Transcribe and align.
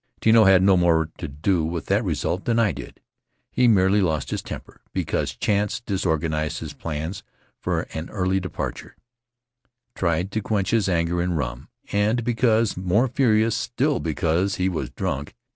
Tino 0.19 0.45
had 0.45 0.63
no 0.63 0.75
more 0.77 1.11
to 1.19 1.27
do 1.27 1.63
with 1.63 1.85
that 1.85 2.03
result 2.03 2.45
than 2.45 2.57
I 2.57 2.71
did. 2.71 2.99
He 3.51 3.67
merely 3.67 4.01
lost 4.01 4.31
his 4.31 4.41
temper 4.41 4.81
because 4.93 5.35
chance 5.35 5.79
disorganized 5.79 6.57
his 6.57 6.73
plans 6.73 7.21
for 7.59 7.81
an 7.93 8.09
early 8.09 8.39
departure; 8.39 8.95
tried 9.93 10.31
to 10.31 10.41
quench 10.41 10.71
his 10.71 10.89
anger 10.89 11.21
in 11.21 11.33
rum, 11.33 11.69
and 11.91 12.23
became 12.23 12.65
more 12.77 13.07
furious 13.09 13.55
still 13.55 13.99
because 13.99 14.55
he 14.55 14.67
was 14.69 14.89
drunk. 14.89 15.35